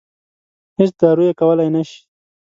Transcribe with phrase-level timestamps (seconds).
[0.79, 1.99] هېڅ دارو یې کولای نه شي.